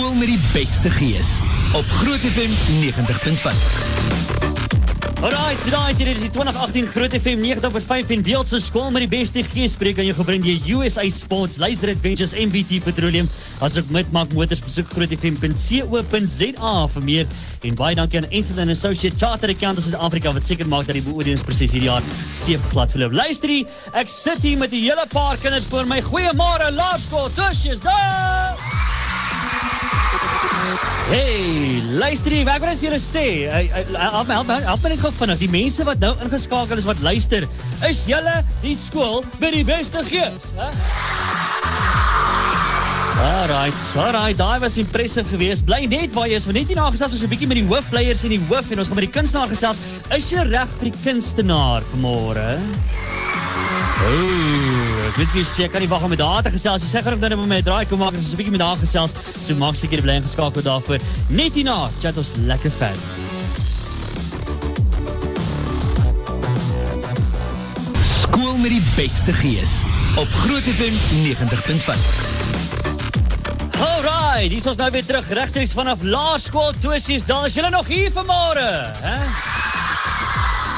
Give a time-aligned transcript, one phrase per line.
[0.00, 1.28] Skool met die beste gees
[1.76, 3.58] op Groot FM 90.5.
[5.20, 9.10] Alright, daai hier is die 2018 Groot FM 90.5 en beeld se skool met die
[9.12, 13.28] beste geespreek aan jou gebring deur USA Sports, Luister Adventures MVT Petroleum.
[13.60, 17.36] As ek met Mark Motors besoek grootfm.co.za vir meer
[17.68, 20.96] en baie dankie aan Instant and Associate Chartered Accountants in Suid-Afrika wat seker maak dat
[20.96, 22.08] die beoordelingsproses hierdie jaar
[22.38, 23.20] seep glad verloop.
[23.20, 26.00] Luister hier, ek sit hier met 'n hele paar kinders voor my.
[26.08, 28.59] Goeiemôre Laerskool, tusjes daar.
[31.10, 34.92] Hey, luister hier, ek wil net vir julle sê, help my, help my, help my
[34.92, 35.40] net gou vinnig.
[35.42, 37.46] Die mense wat nou ingeskakel is wat luister,
[37.88, 40.68] is julle die skool by die beste gees, hè?
[43.20, 45.66] Alright, alright, daai was impressive geweest.
[45.68, 48.22] Bly net waar jy is, want net hierna gesels ons 'n bietjie met die hoofleiers
[48.24, 49.78] en die hoof en ons gaan met die kunstenaar gesels.
[50.16, 52.48] Is jy reg vir die kunstenaar vanmôre?
[54.00, 54.69] Ooh,
[55.10, 56.84] ek weet jy sê kan nie wag om met haar te gesels.
[56.84, 59.12] Sy sê gerus dan met my draai kom maak ons 'n bietjie met haar gesels.
[59.34, 61.00] So maak seker bly ingeskakel daarvoor.
[61.28, 63.02] Net hierna chat ons lekker verder.
[68.22, 69.72] Skool met die beste gees
[70.16, 70.94] op Groot FM
[71.26, 72.06] 90.5.
[73.80, 77.24] Alright, dis ons nou weer terug regstreeks vanaf Laerskool Tosies.
[77.24, 79.59] Daar is julle nog hier vanmôre, hè?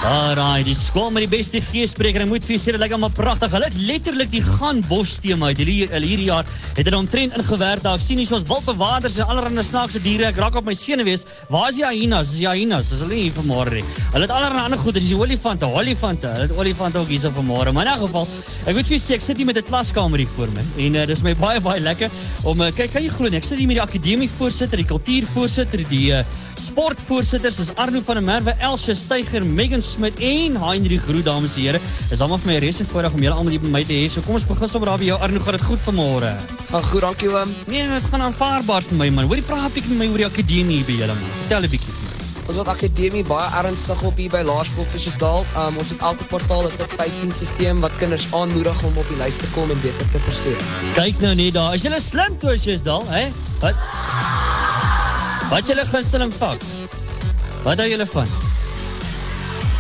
[0.03, 2.25] Alraai, die skool met die beste geespreker.
[2.27, 3.53] Sê dit lyk almal pragtig.
[3.55, 7.85] Hulle het letterlik die gaan bos tema uit hierdie hierdie jaar het hulle omtrent ingewerk
[7.85, 8.03] daar.
[8.03, 10.27] Sien hier soos wildbewaarders en allerlei snaakse diere.
[10.33, 11.23] Ek raak op my senuwees.
[11.55, 12.33] Waar is die hyenas?
[12.33, 12.91] Dis die hyenas.
[12.91, 13.85] Dis hulle hier vanmôre.
[14.11, 14.99] Hulle het allerlei ander goed.
[14.99, 16.35] Dis die olifante, olifante.
[16.35, 17.71] Hulle het olifante ook hier so vanmôre.
[17.71, 18.27] Maar in 'n geval,
[18.67, 21.07] ek moet vir sê ek sit hier met 'n klaskamer hier voor my en uh,
[21.07, 22.11] dis my baie baie lekker
[22.43, 23.39] om uh, kyk kan jy glo nie.
[23.39, 26.25] Ek sit hier met die akademie voorsitter, die kultuurvoorsitter, die uh,
[26.73, 31.67] sportvoorsitters is Arno van der Merwe, Elsje Steiger, Megan Smit en Heinrich Groot dames en
[31.67, 31.81] here.
[32.11, 34.07] Is almal vir my rese voorreg om julle almal hier by my te hê.
[34.09, 36.31] So kom ons begin sommer daar by jou Arno, gaan dit goed vanmôre?
[36.71, 37.53] Gaan goed, dankie oom.
[37.69, 39.29] Nee, dit gaan aanvaarbaar vir my man.
[39.29, 41.35] Hoorie praat 'n bietjie met my oor die akademie by julle man.
[41.43, 42.13] Vertel 'n bietjie vir my.
[42.49, 45.45] Ons het akademie baie ernstig op hier by Laerskool Fishersdal.
[45.57, 49.19] Um, ons het elke kwartaal 'n top 15 stelsel wat kinders aanmoedig om op die
[49.21, 50.61] lys te kom en beter te presteer.
[50.95, 51.75] Kyk nou net daar.
[51.75, 53.29] Is julle slim toe as jy's daar, hè?
[53.61, 54.42] Wat?
[55.53, 56.63] Wat julle gunsteling vak?
[57.61, 58.31] Wat hou julle van?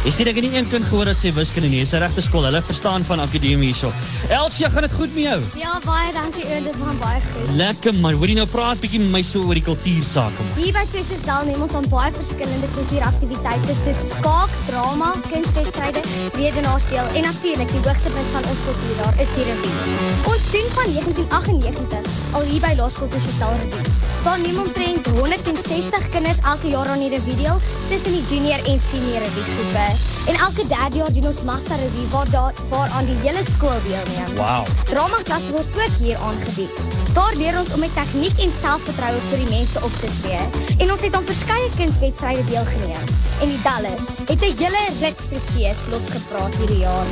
[0.02, 1.78] Ek sien ek het nie een kind gehoor dat sy wiskunde nie.
[1.80, 2.44] Dis 'n regte skool.
[2.44, 3.88] Hulle verstaan van akademie hierso.
[4.28, 5.40] Elsie, gaan dit goed met jou?
[5.56, 7.54] Ja, baie dankie oor dit gaan baie goed.
[7.56, 8.14] Lekker man.
[8.20, 10.62] Hoorie nou praat bietjie met my so oor die kultuursake man.
[10.62, 16.02] Hier by Tussendal neem ons aan baie verskillende kultuuraktiwiteite soos skaak, drama, kunswedstryde,
[16.36, 19.72] redenaarspel en natuurlik die hoogtepunt van ons kultuur daar is die revue.
[20.32, 24.11] Ons doen van 1998 al hier by Laerskool Tussendal revue.
[24.22, 27.56] Daar neem omtrent 160 kinders elke jaar aan die revue deel
[27.88, 29.86] tussen die junior en senior revue groepe.
[30.30, 33.80] En elke derde jaar doen ons massa revue waar daar waar aan die hele skool
[33.86, 34.36] deelneem.
[34.36, 34.66] Wow.
[34.90, 36.84] Drama klas word ook hier aangebied.
[37.12, 40.44] Daar leer ons om met tegniek en selfvertroue vir die mense op te tree.
[40.78, 43.10] En ons het aan verskeie kunswedstryde deelgeneem.
[43.42, 47.06] En die Dallas het 'n hele ritsfees losgepraat hierdie jaar.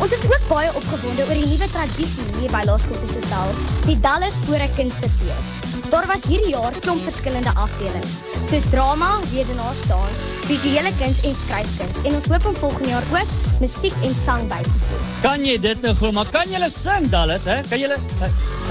[0.00, 3.54] Ons is ook baie opgewonde oor die nuwe tradisie hier by Laerskool Fishersdal,
[3.86, 5.55] die Dallas Spore Kunstefees.
[5.90, 12.02] Daar was hierdie jaar klomp verskillende afdelings, soos drama, redenaars, dans, visuele kuns en skryfkuns.
[12.04, 15.04] En ons hoop om volgende jaar ook musiek en sang by te voeg.
[15.22, 16.12] Kan jy dit nou glo?
[16.16, 17.60] Maar kan julle sing Dallas, hè?
[17.70, 18.00] Kan julle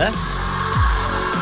[0.01, 0.11] hè?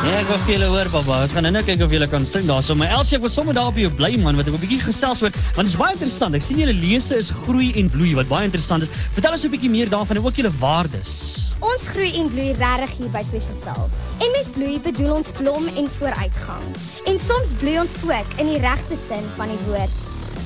[0.04, 1.22] Ja, ek wil julle hoor, baba.
[1.24, 2.74] Ons gaan nou kyk of julle kan sing daarso.
[2.76, 5.22] Maar Elsie, ek was sommer daar op jou bly man, wat ek 'n bietjie gesels
[5.24, 6.34] oor, want dit is baie interessant.
[6.36, 8.90] Ek sien julle lese is groei en bloei, wat baie interessant is.
[9.16, 11.48] Vertel ons 'n bietjie meer daarvan en ook julle waardes.
[11.60, 13.88] Ons groei en bloei regtig hier by Fishersdal.
[14.20, 16.64] En met bloei bedoel ons blom en vooruitgang.
[17.06, 19.96] En soms bloei ons ook in die regte sin van die woord.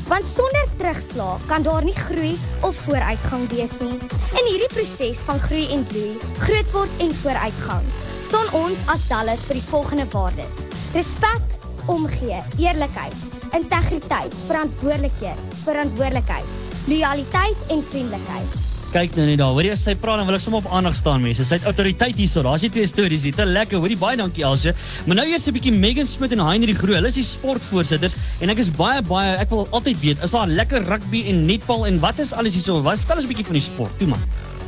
[0.07, 3.99] Want sonder terugslag kan daar nie groei of vooruitgang wees nie.
[4.39, 7.85] In hierdie proses van groei en bloei, groot word en vooruitgang,
[8.29, 10.63] staan ons as Dallas vir die volgende waardes:
[10.93, 11.45] respek,
[11.89, 13.17] omgee, eerlikheid,
[13.57, 16.57] integriteit, verantwoordelikheid, verantwoordelikheid,
[16.91, 18.65] lojaliteit en vriendelikheid.
[18.89, 19.53] Kyk nou net daar.
[19.53, 21.45] Hoor jy sy praat dan wil ek sommer op aandag staan mense.
[21.45, 22.41] Sy het autoriteit hierso.
[22.45, 23.27] Daar's nie twee stories.
[23.27, 23.83] Dit is lekker.
[23.83, 24.73] Hoorie baie dankie Elsje.
[25.05, 26.97] Maar nou eers 'n bietjie Megan Smit en Heinrich Groot.
[26.97, 30.49] Hulle is die sportvoorsitters en ek is baie baie ek wil altyd weet, is daar
[30.49, 32.81] lekker rugby en netbal en wat is alles hierso?
[32.83, 33.99] Wat vertel ons 'n bietjie van die sport.
[33.99, 34.21] Toe man.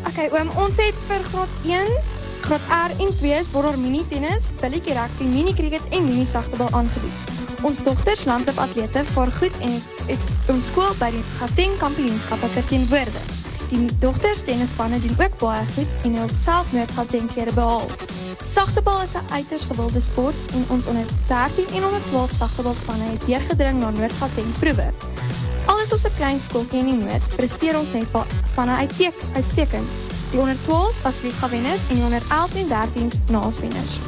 [0.09, 1.89] Okay, oom, ons het vir graad 1,
[2.41, 6.71] graad R en 2 word daar mini tennis, billetjie rugby, mini cricket en mini sagtebal
[6.71, 7.39] aangebied.
[7.63, 9.77] Ons dogters landloop atlete vaar goed en
[10.07, 13.39] het, ons skool by die Gauteng kampioenskappe verteenwoordig.
[13.71, 17.87] Die dogters tennisspanne doen ook baie goed en het self nooit Gauteng kere behaal.
[18.45, 23.27] Sagtebal is 'n uiters gewilde sport en ons onder 13 en onder 12 sagtebalspanne het
[23.27, 24.93] deurgedring na Noord-Gauteng proewe.
[25.67, 28.07] Al is ons 'n klein skooltjie in die noord, presteer ons net
[28.45, 28.89] spanne
[29.35, 30.10] uitstekend.
[30.31, 33.99] Die onder 12s was liga wenners en die onder 11s en 13s naaswenners.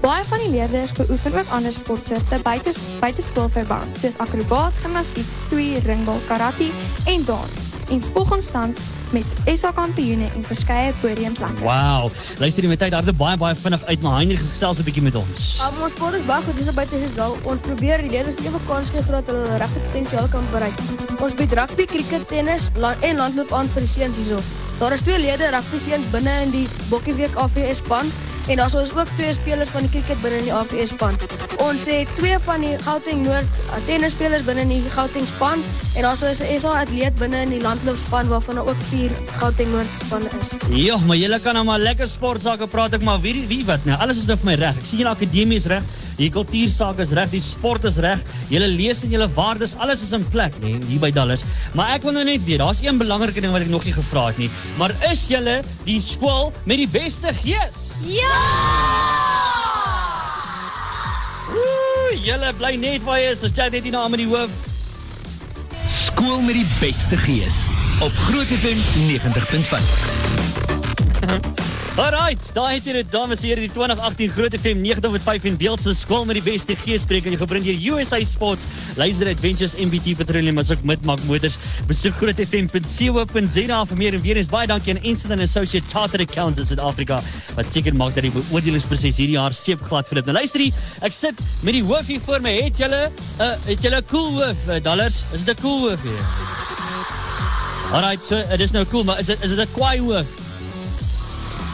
[0.00, 6.20] Baie van die leerders beoefen ook ander sportsoorte buite buiteskoolverband, soos akrobaat, gimnastiek, stoei, ringbal,
[6.26, 6.68] karate
[7.04, 7.62] en dans.
[7.88, 8.78] En ons tans
[9.12, 11.62] met SA kampioene en verskeie podiumplekke.
[11.62, 12.10] Wow.
[12.38, 15.14] Luister jy met tyd harde baie baie vinnig uit, maar Heinrich gesels 'n bietjie met
[15.14, 15.60] ons.
[15.60, 17.36] Um, ons sport is baie goed dis buite is wel.
[17.42, 20.78] Ons probeer die leerders ewe kans gee sodat hulle hulle regte potensiaal kan bereik.
[21.20, 24.40] Ons bied rugby, cricket, tennis la en landloop aan vir die seuns hierso.
[24.78, 28.08] Daar is twee lede rugby seuns binne in die Bokkieweek AVS span
[28.50, 31.14] en daar is ook twee spelers van die cricket binne in die AVS span.
[31.62, 35.62] Ons het twee van die Gauteng Noord tennisspelers binne in die Gauteng span
[35.94, 39.70] en daar is 'n SA atleet binne in die landloopspan waarvan daar ook vier Gauteng
[39.70, 40.48] Noord spanne is.
[40.84, 43.98] Ja, maar julle kan nou maar lekker sportsake praat ek maar wie wie wat nou.
[44.00, 44.76] Alles is nou vir my reg.
[44.76, 45.82] Ek sien julle akademie is reg.
[46.18, 48.20] Die kultuursake is reg, die sport is reg.
[48.52, 51.42] Julle lees en julle waardes, alles is in plek, nee, hier by Dallas.
[51.74, 54.22] Maar ek wil nou net weet, daar's een belangrike ding wat ek nog nie gevra
[54.30, 54.50] het nie.
[54.78, 55.56] Maar is julle
[55.88, 57.78] die skool met die beste gees?
[61.54, 63.42] Ooh, julle bly net waar jy is.
[63.46, 64.52] Ons chat net hier na met die hoof.
[65.90, 67.56] Skool met die beste gees
[68.04, 68.78] op Groot FM
[69.10, 71.63] 90.5.
[71.94, 75.82] Alright, daar het jy dit dames en here die 2018 Groot FM 90.5 en beeld
[75.84, 78.66] se skool met die beste geespreek en jy gebring deur USA Sports,
[78.98, 81.54] Laser Adventures MBT Petroleum as ook Midmark Motors.
[81.86, 86.74] Besoek grootfm.co.za vir meer en weer eens baie dankie aan Instant and Associate Chartered Accountants
[86.74, 87.20] in Afrika
[87.54, 90.26] wat seker maak dat die beoordelingsproses hierdie jaar seepglad verloop.
[90.26, 92.56] Nou luister hier, ek sit met die hoof hier voor my.
[92.72, 95.22] Het julle 'n uh, het julle cool hoof, uh, dollars?
[95.30, 96.26] Is dit 'n cool hoof hier?
[97.94, 100.43] Alright, so dit is nou cool, maar is dit is dit 'n kwaai hoof?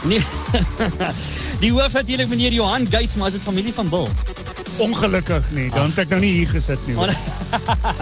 [0.03, 0.21] Nee.
[1.61, 4.07] Die hoof meneer Johan Gates, maar is dit familie van Bill?
[4.81, 6.95] Ongelukkig nie, dan het ek nou nie hier gesit nie.
[6.97, 7.11] hoor.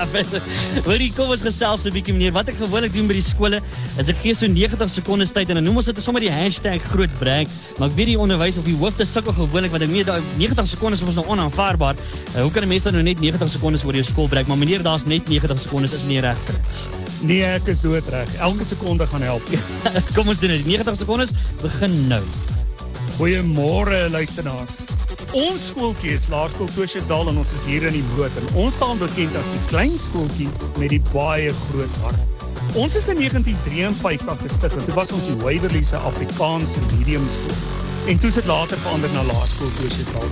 [0.87, 2.31] Hoorie, kom ons gesels 'n bietjie meneer.
[2.31, 3.59] Wat ek gewoonlik doen by die skole
[3.99, 6.79] is ek gee so 90 sekondes tyd en dan noem ons dit sommer die hashtag
[6.93, 7.51] groot break.
[7.79, 10.71] Maar ek weet die onderwys of die hoofde sukkel gewoonlik want ek weet daai 90
[10.77, 11.99] sekondes is ons nou onaanvaarbaar.
[12.35, 14.47] Uh, hoe kan 'n mens dan nou net 90 sekondes oor jou skool breek?
[14.47, 17.08] Maar meneer, daar's net 90 sekondes is nie reg vir dit.
[17.21, 18.31] Nee, ek is doodreg.
[18.39, 19.43] Elke sekonde gaan help.
[20.15, 20.63] kom ons doen dit.
[20.63, 22.21] Die 90 sekondes begin nou.
[23.17, 24.85] Goeiemôre luisteraars.
[25.35, 28.97] Ons skooltjie is Laerskool Tosjesdal en ons is hier in die boot en ons staan
[28.97, 30.47] bekend as die klein skooltjie
[30.79, 32.47] met die baie groot hart.
[32.79, 37.59] Ons is in 1953 gestig en toe was ons die Waverley se Afrikaanse medium skool.
[38.09, 40.31] En toe is dit later verander na Laerskool Tosjesdal.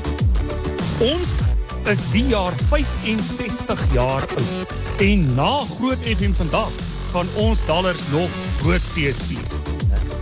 [1.11, 1.37] Ons
[1.87, 4.73] is die jaar 65 jaar oud
[5.03, 6.73] en na Groot FM vandag
[7.13, 9.55] gaan ons dollars nog groot fees vier.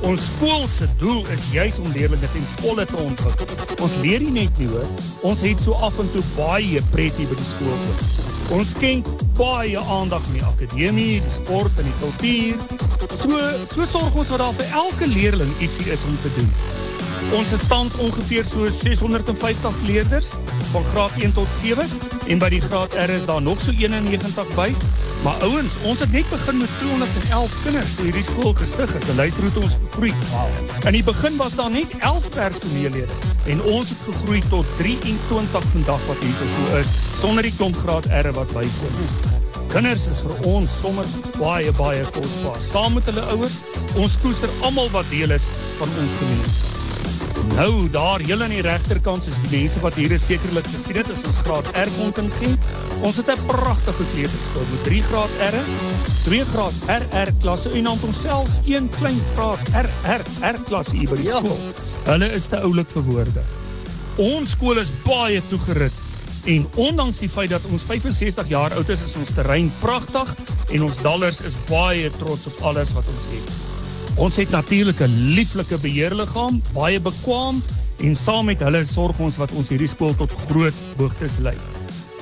[0.05, 3.49] Ons skool se doel is juis om leerders ten volle te ontwikkel.
[3.81, 4.85] Ons leer nie net nie hoor,
[5.25, 8.05] ons het so af en toe baie pret hier by die skool ook.
[8.59, 9.09] Ons skenk
[9.39, 12.61] baie aandag aan die akademie, die sport en die kultuur.
[13.09, 16.53] So so sorg ons dat daar vir elke leerling ietsie is om te doen.
[17.33, 20.27] Ons is tans ongeveer so 650 leerders
[20.71, 21.87] van graad 1 tot 7
[22.27, 24.69] en by die graad R is daar nog so 91 by.
[25.23, 29.07] Maar ouens, ons het net begin met 211 kinders toe hierdie skool gestig is.
[29.17, 30.13] Luister hoe het ons gegroei.
[30.85, 33.07] In die begin was daar net 11 personeellede
[33.45, 38.05] en ons het gegroei tot 23 vandag wat hier so is sonder die klomp graad
[38.05, 39.33] R wat bykom.
[39.73, 42.61] Kinders is vir ons sommer baie baie kosbaar.
[42.61, 43.59] Saam met hulle ouers,
[43.97, 45.49] ons koester almal wat deel is
[45.81, 46.74] van ons gemeenskap.
[47.53, 51.09] Nou daar heel aan die regterkant is die mense wat hier is sekerlik gesien het
[51.11, 52.65] as ons graad R kontingent.
[53.05, 55.57] Ons het 'n pragtige kleuterskool met 3 graad R,
[56.23, 61.15] 2 graad RR klasse en dan onsself een klein graad RR R klasse hier by
[61.15, 61.37] die Ja.
[61.37, 61.59] skool.
[62.05, 63.41] Hulle is te oulik vir woorde.
[64.15, 66.03] Ons skool is baie toegerus
[66.45, 70.35] en ondanks die feit dat ons 65 jaar oud is, is ons terrein pragtig
[70.71, 73.64] en ons dollars is baie trots op alles wat ons het.
[74.15, 77.63] Ons het natuurlik 'n lieflike beheerliggaam, baie bekwam
[77.97, 81.55] en saam met hulle sorg ons wat ons hierdie skool tot groot hoogtes lei.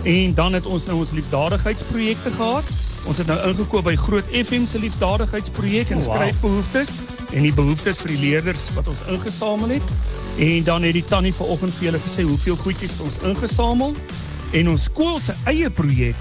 [0.03, 2.63] En dan het ons nou ons liefdadigheidsprojekte gehad.
[3.05, 6.15] Ons het nou ingekoop by Groot FM se liefdadigheidsprojek en wow.
[6.15, 6.89] skryfbehoeftes
[7.33, 9.87] en die behoeftes vir die leerders wat ons ingesamel het.
[10.37, 13.93] En dan het die tannie vanoggend vir julle gesê hoeveel goedjies ons ingesamel.
[14.51, 16.15] En ons skool se eie projek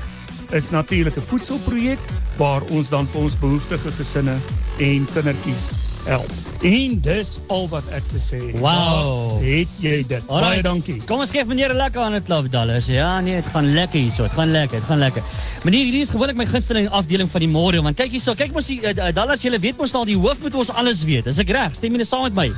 [0.52, 1.98] is natuurlik 'n voedselprojek
[2.36, 4.36] waar ons dan vir ons behoeftige gesinne
[4.78, 5.70] en kindertjies
[6.04, 6.30] help.
[6.62, 8.38] En dis al wat ek te sê.
[8.58, 9.40] Wow.
[9.42, 10.28] Het jy dit?
[10.28, 10.48] Alright.
[10.48, 10.98] Baie dankie.
[11.06, 12.86] Kom ons gee vir meneer 'n lekker aan het klap dollars.
[12.86, 14.22] Ja, nee, dit gaan lekker hierso.
[14.22, 15.22] Dit gaan lekker, dit gaan lekker.
[15.64, 18.66] Meneer, hierdie is gewoonlik my gunsteling afdeling van die môre want kyk hierso, kyk mos
[18.66, 21.26] die uh, dollars, julle weet mos al die hoof moet ons alles weet.
[21.26, 21.74] Is ek reg?
[21.74, 22.50] Stem julle saam met my?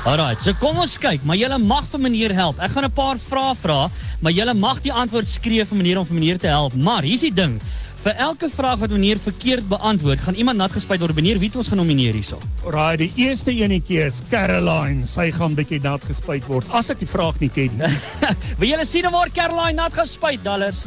[0.00, 2.56] Alright, so kom ons kyk, maar julle mag vir meneer help.
[2.64, 3.90] Ek gaan 'n paar vrae vra,
[4.22, 6.72] maar julle mag die antwoord skree vir meneer om vir meneer te help.
[6.74, 7.60] Maar hier's die ding.
[8.02, 11.14] Vir elke vraag wat meneer verkeerd beantwoord, gaan iemand nat gespuit word.
[11.14, 12.38] Meneer, wie het ons genomineer hierso?
[12.64, 15.06] Raai, die eerste enetjie is Caroline.
[15.06, 17.92] Sy gaan bietjie nat gespuit word as ek die vraag nie ken nie.
[18.58, 20.84] Wil julle sien hoe word Caroline nat gespuit, dollars?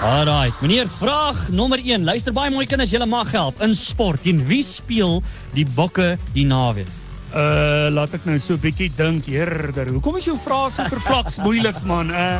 [0.00, 2.04] Alright, meneer, vraag nommer 1.
[2.04, 4.22] Luister baie mooi kinders, julle mag help in sport.
[4.22, 7.03] Teen wie speel die Bokke die naweek?
[7.34, 9.88] Uh laat ek nou so 'n bietjie dink, herder.
[9.90, 12.12] Hoekom is jou vrae so vervlaks moeilik man?
[12.14, 12.38] Uh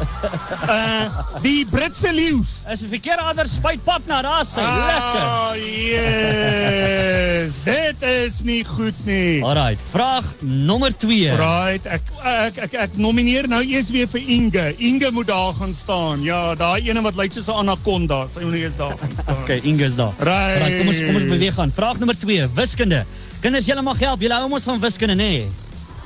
[0.71, 1.09] uh
[1.43, 2.63] die Britse leeu's.
[2.71, 4.63] Is 'n verkeerde ander spuitpap na daar sy.
[4.63, 5.27] Lekker.
[5.27, 7.59] Ah, yes.
[7.67, 9.43] Dit is nie goed nie.
[9.43, 11.35] Alright, vraag nommer 2.
[11.43, 14.75] Right, ek ek ek ek nomineer nou eers weer vir Inge.
[14.79, 16.23] Inge moet daar gaan staan.
[16.23, 18.29] Ja, daai ene wat lyk soos 'n anaconda.
[18.31, 19.35] Sy moet eers daar gaan staan.
[19.45, 20.15] Okay, Inge is daar.
[20.23, 20.63] Right.
[20.63, 21.73] Alright, kom ons kom ons beweeg aan.
[21.75, 23.05] Vraag nommer 2, wiskunde.
[23.45, 24.23] Kinders, julle mag help.
[24.25, 25.29] Julle hou ons van wiskunde, nê?
[25.29, 25.45] Nee?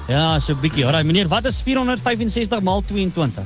[0.09, 0.85] Ja, so 'n bietjie.
[0.85, 3.45] Alright, meneer, wat is 465 maal 22?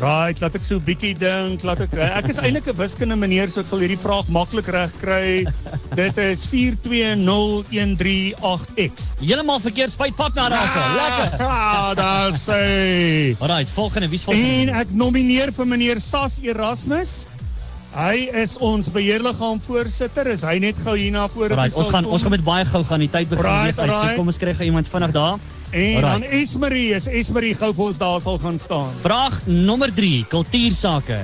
[0.00, 3.48] Right, laat ek so 'n bietjie dink, laat ek ek is eintlik 'n wiskunde meneer,
[3.50, 5.44] so ek sal hierdie vraag maklik reg kry.
[5.94, 9.12] Dit is 420138x.
[9.20, 10.80] Heeltemal verkeerd spuitpap na daar so.
[10.96, 11.46] Lekker.
[11.46, 13.36] Ah, daar sê.
[13.40, 14.72] Alright, volgende, wie's En volgende?
[14.72, 17.24] ek nomineer vir meneer Sas Erasmus.
[17.98, 20.28] Hy is ons beheerliggaam voorsitter.
[20.30, 22.12] Is hy net gou hier na vore Alright, toe ons gaan kom?
[22.14, 23.90] ons gaan met baie gou gaan die tyd begin Alright, beweeg uit.
[23.90, 24.20] So alright.
[24.20, 25.40] kom ons kry gou iemand vinnig daar.
[25.72, 26.36] En dan Alright.
[26.38, 28.92] Esmerie, is Esmerie gou vir ons daar sal gaan staan.
[29.02, 31.18] Vraag nommer 3, kultuursake.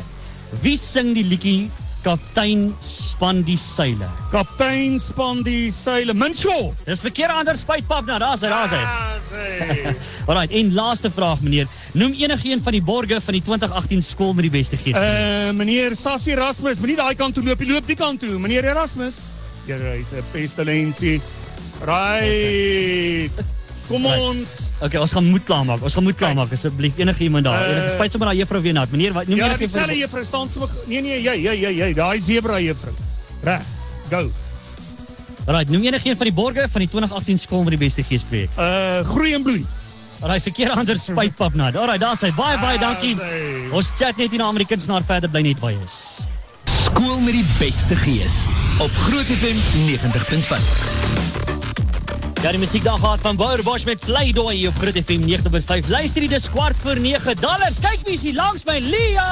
[0.67, 1.71] Wie sing die liedjie
[2.05, 4.05] Kaptein span die seile?
[4.29, 6.13] Kaptein span die seile.
[6.13, 6.75] Minshaw.
[6.85, 8.19] Dis verkeerde ander nou.
[8.21, 8.83] Daar's hy, daar's hy.
[8.85, 9.95] Ah, sê.
[10.27, 11.71] Alright, en laaste vraag meneer.
[11.97, 15.01] Noem enigiemand van die borge van die 2018 skool met die beste gees.
[15.01, 18.37] Uh meneer Sas Erasmus, moenie daai kant toe loop, jy loop die kant toe.
[18.39, 19.23] Meneer Erasmus.
[19.65, 21.21] Ja, hy's 'n pestilensie.
[21.81, 23.54] Right.
[23.89, 24.21] Kom Right.
[24.21, 24.49] ons.
[24.81, 25.83] Okay, ons gaan moed klaarmaak.
[25.83, 26.97] Ons gaan moed klaarmaak asseblief.
[26.97, 27.61] Enigiemand daar.
[27.67, 28.91] Eh, Enige spyt sommer daai juffrou weer nat.
[28.91, 30.69] Meneer, wat noem Ja, jy dieselfde juffrou staan so.
[30.87, 32.95] Nee nee, jy jy jy jy, daai zebra juffrou.
[33.43, 33.61] Reg.
[34.11, 34.31] Go.
[35.47, 38.49] Alright, noem enigiemand van die borge van die 2018 skool met die beste gees projek.
[38.57, 39.65] Uh groei en bloei.
[40.23, 41.77] Alright, verkeerde ander spuitpap nat.
[41.77, 42.33] Alright, daar's hy.
[42.33, 43.15] Baie baie dankie.
[43.21, 43.73] Ah, sê.
[43.73, 46.25] Ons chat net hier na Amerikaans naar verder bly net by is.
[46.85, 48.33] Skool met die beste gees
[48.81, 51.54] op Groot FM 90.5.
[52.45, 55.87] Ja, die musiek daar gehad van Bouer Bosch met Playdoy op Groot FM 90.5.
[55.89, 57.79] Luister hier, dis kwart voor 9 dollars.
[57.81, 59.29] Kyk wie is hier langs my, Lia.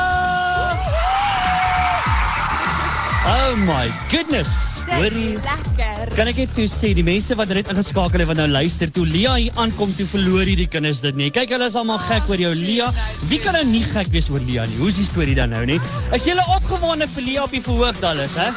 [3.28, 4.81] Oh my goodness.
[4.88, 5.37] Hoorie.
[5.45, 6.09] lekker.
[6.16, 8.88] Kan ek net vir jou sê die mense wat net ingeskakel het wat nou luister
[8.88, 11.28] toe Lia hier aankom toe verloor hierdie kinders dit nie.
[11.37, 12.88] Kyk hulle is almal gek oor jou Lia.
[13.28, 14.81] Wie kan nou nie gek wees oor Lia nie?
[14.81, 15.83] Hoe's die storie dan nou nie?
[16.16, 18.49] Is jy opgewonde vir Lia op die verhoog dalles, hè?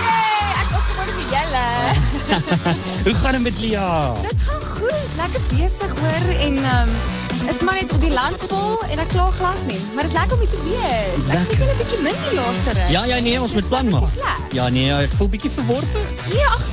[0.00, 2.05] Hey, ek opgewonde vir julle.
[3.04, 4.12] Hoe gaan dit met Lia?
[4.22, 8.82] Dit gaan goed, lekker besig hoor en ehm um, is maar net op die landskool
[8.90, 11.28] en ek kla glad nie, maar dit is lekker om hier te wees.
[11.30, 12.88] Ek sien julle 'n bietjie min die laaste ruk.
[12.90, 14.08] Ja, ja nee, ons moet plan maak.
[14.52, 16.00] Ja nee, ek voel bietjie verworpe.
[16.32, 16.64] Nee, ag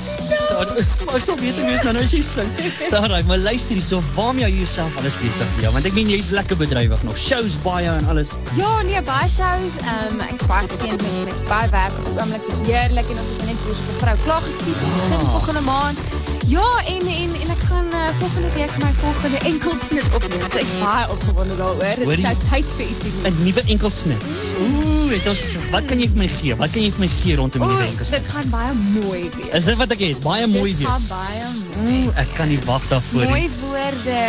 [0.73, 0.85] nee.
[1.09, 2.49] Maar so beter wees nou as jy sing.
[2.93, 6.57] Daai, maar luister hierso, waarmee jy jouself alles besig ja, want ek meen jy's lekker
[6.59, 7.17] bedrywig nog.
[7.17, 8.35] Shows baie en alles.
[8.59, 9.79] Ja, nee, baie shows.
[9.85, 12.51] Ehm um, ek baie geseënd met met baie werk op oomblik.
[12.53, 16.22] Is heerlik en ons het net so 'n vrou klaar geskiet begin volgende maand.
[16.47, 20.41] Ja, en en en ek gaan uh, volgende week my volgende enkelseet opneem.
[20.51, 21.79] So ek is baie opgewonde daaroor.
[21.79, 22.17] Dit Hoorie?
[22.17, 23.11] is nou tyd vir ietsie.
[23.21, 23.37] nuuts.
[23.37, 24.33] 'n Nuwe enkelsnits.
[24.59, 26.55] Ooh, het ons wat kan jy vir my gee?
[26.59, 28.09] Wat kan jy vir my gee rondom die Oeh, enkels?
[28.09, 29.53] dit gaan baie mooi wees.
[29.53, 30.19] Is dit wat ek het?
[30.23, 31.07] Baie mooi Dit gaan wees.
[31.07, 31.45] baie
[31.87, 32.03] mooi.
[32.07, 33.29] Ooh, ek kan nie wag daarvoor nie.
[33.29, 34.19] Mooi woorde,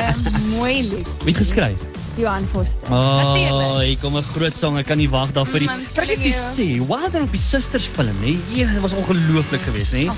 [0.56, 1.08] mooi lied.
[1.24, 1.78] Wie het geskryf?
[2.16, 2.92] Johan Foster.
[2.92, 4.78] Oh, hier kom 'n groot sang.
[4.78, 5.66] Ek kan nie wag daarvoor nie.
[5.66, 9.92] Man, Kan ek net sê, Wilder op die Sisters film, nee, dit was ongelooflik geweest,
[9.92, 10.10] dankie.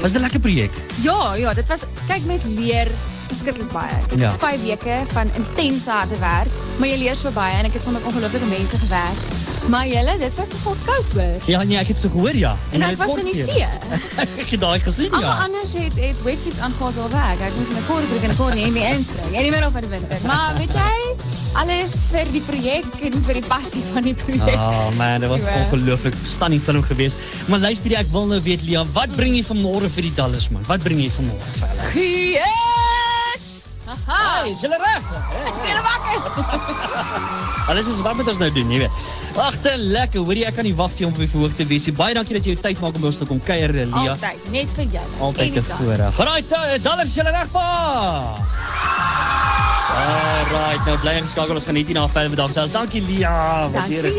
[0.00, 0.70] Was dit 'n lekker projek?
[1.02, 2.88] Ja, ja, dit was kyk mens leer
[3.28, 3.96] verskriklik baie.
[4.16, 4.16] Ja.
[4.16, 4.32] ja.
[4.38, 7.92] 5 weke van intense harde werk, maar jy leer so baie en ek het saam
[7.92, 9.37] met ongelooflike mense gewerk.
[9.68, 11.40] Maar julle, dit was nogal koud hoor.
[11.46, 12.56] Ja, nee, ek het so gehoor ja.
[12.72, 13.54] En hy ek het was in die kort see.
[13.54, 13.72] keer.
[14.44, 15.44] ek het daai gesien Almal ja.
[15.44, 17.40] anders het het wetsuits aangetrek al werk.
[17.48, 19.32] Ek moes in 'n kortbroek en 'n kort hemie inspring.
[19.36, 20.18] En nie meer op vir die winter.
[20.26, 20.94] Maar weet jy,
[21.52, 24.54] alles vir die projek en vir die passie van die projek.
[24.56, 25.48] Oh man, dit was So.
[25.48, 27.18] ongelooflik stunning film geweest.
[27.48, 30.48] Maar luister, jy, ek wil nou weet Lia, wat bring jy vanmôre vir die Dallas
[30.50, 30.62] man?
[30.66, 31.52] Wat bring jy vanmôre
[31.92, 32.77] vir
[34.08, 35.02] hulle reg?
[35.68, 36.20] Julle wakker.
[37.68, 39.00] Alles is wat moet ons nou doen, jy weet.
[39.36, 41.88] Agter lekker, hoorie, ek kan nie wag vir jou om op die verhoog te wees
[41.90, 41.96] nie.
[41.98, 44.16] Baie dankie dat jy jou tyd maak om ons te kom kuier, Lia.
[44.16, 45.14] Altyd, net vir julle.
[45.28, 46.20] Altyd 'n voorreg.
[46.20, 46.42] Alraai,
[46.82, 49.16] Dallas, is julle?
[49.88, 51.56] Alright, nou bly ingeskakel.
[51.56, 52.72] Ons gaan net hierna verder met dames.
[52.74, 53.68] Dankie Lia.
[53.72, 54.10] Dankie jou.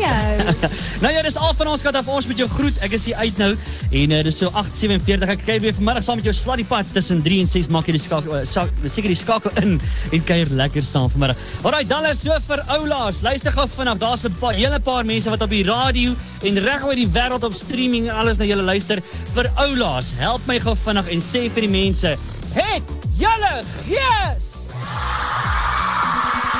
[1.04, 2.08] nou ja, dis al van ons kant af.
[2.10, 2.80] Ons met jou groet.
[2.82, 5.30] Ek is hier uit nou en uh, dis so 8:47.
[5.36, 7.94] Ek kyk weer vanmiddag saam met jou sladdy pad tussen 3 en 6 maak jy
[8.00, 9.78] die skakel uh, seker die skakel in
[10.10, 11.38] en kuier lekker saam vanmiddag.
[11.62, 13.22] Alright, dan is so vir oulaas.
[13.26, 14.02] Luister gou vinnig.
[14.02, 17.46] Daar's 'n paar hele paar mense wat op die radio en reg oor die wêreld
[17.46, 18.98] op streaming en alles na julle luister.
[19.38, 22.18] Vir oulaas, help my gou vinnig en sê vir die mense,
[22.58, 22.82] "Het
[23.14, 24.49] julle gees!"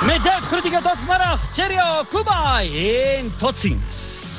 [0.07, 1.43] Met dit groet ek jou tot vanmiddag.
[1.53, 2.71] Cheerio, Kubai
[3.19, 4.30] en tot ziens.